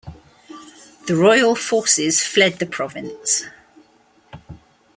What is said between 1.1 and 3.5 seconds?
royal forces fled the province.